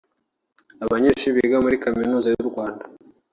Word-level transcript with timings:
Abanyeshuri 0.85 1.35
biga 1.37 1.57
muri 1.63 1.81
Kaminuza 1.83 2.27
y’u 2.29 2.47
Rwanda 2.49 2.83